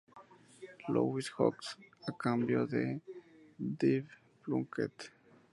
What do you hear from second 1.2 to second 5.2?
Hawks a cambio de Dave Plunkett.